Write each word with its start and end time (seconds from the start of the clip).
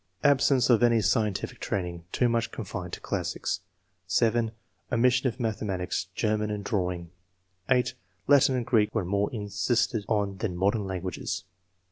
(6) 0.23 0.29
"Absence 0.31 0.69
of 0.71 0.81
any 0.81 0.99
scientific 0.99 1.59
training; 1.59 2.05
too 2.11 2.27
much 2.27 2.49
confined 2.51 2.91
to 2.93 2.99
classics/' 3.01 3.59
(7)" 4.07 4.49
Omission 4.91 5.27
of 5.27 5.39
mathematics, 5.39 6.07
German, 6.15 6.49
and 6.49 6.65
drawing/' 6.65 7.09
(8) 7.69 7.93
"Latin 8.27 8.55
and 8.55 8.65
Greek 8.65 8.95
were 8.95 9.05
more 9.05 9.31
insisted 9.31 10.03
on 10.07 10.37
than 10.37 10.57
modern 10.57 10.85
languages." 10.87 11.43